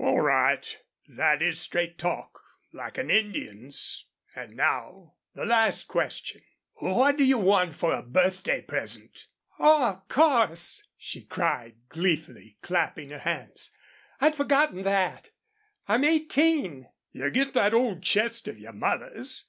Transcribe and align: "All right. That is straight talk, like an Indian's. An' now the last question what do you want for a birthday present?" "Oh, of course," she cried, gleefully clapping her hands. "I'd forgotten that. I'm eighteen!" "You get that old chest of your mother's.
"All 0.00 0.18
right. 0.22 0.76
That 1.06 1.40
is 1.40 1.60
straight 1.60 1.96
talk, 1.96 2.42
like 2.72 2.98
an 2.98 3.10
Indian's. 3.10 4.06
An' 4.34 4.56
now 4.56 5.14
the 5.36 5.46
last 5.46 5.84
question 5.86 6.42
what 6.78 7.16
do 7.16 7.22
you 7.22 7.38
want 7.38 7.76
for 7.76 7.94
a 7.94 8.02
birthday 8.02 8.60
present?" 8.60 9.28
"Oh, 9.60 9.84
of 9.88 10.08
course," 10.08 10.82
she 10.96 11.22
cried, 11.22 11.76
gleefully 11.88 12.58
clapping 12.60 13.10
her 13.10 13.18
hands. 13.20 13.70
"I'd 14.20 14.34
forgotten 14.34 14.82
that. 14.82 15.30
I'm 15.86 16.02
eighteen!" 16.02 16.88
"You 17.12 17.30
get 17.30 17.54
that 17.54 17.72
old 17.72 18.02
chest 18.02 18.48
of 18.48 18.58
your 18.58 18.72
mother's. 18.72 19.46